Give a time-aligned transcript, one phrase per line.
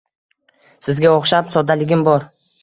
[0.85, 2.27] Sizga o’xshab, soddaligim bor.